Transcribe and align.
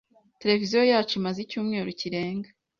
Televiziyo 0.41 0.81
yacu 0.91 1.13
imaze 1.19 1.37
icyumweru 1.41 1.89
kirenga. 1.99 2.49